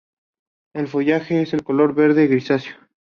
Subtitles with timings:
[0.73, 2.73] El follaje es de color verde grisáceo.